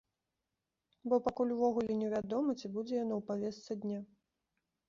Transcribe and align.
Бо 1.11 1.15
пакуль 1.27 1.53
увогуле 1.57 1.93
не 2.01 2.09
вядома, 2.15 2.57
ці 2.59 2.73
будзе 2.79 2.93
яно 3.03 3.13
ў 3.21 3.29
павестцы 3.29 3.79
дня. 3.85 3.99